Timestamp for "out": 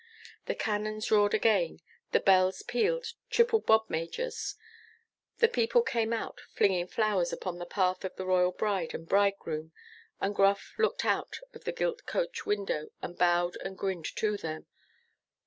6.11-6.41, 11.05-11.37